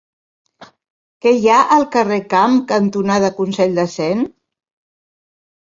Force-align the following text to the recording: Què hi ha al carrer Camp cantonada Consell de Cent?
Què 1.25 1.33
hi 1.39 1.45
ha 1.49 1.57
al 1.75 1.85
carrer 1.97 2.17
Camp 2.33 2.57
cantonada 2.73 3.31
Consell 3.43 3.79
de 3.83 3.87
Cent? 4.01 4.27